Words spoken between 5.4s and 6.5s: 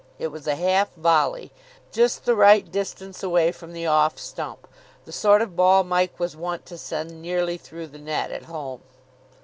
of ball Mike was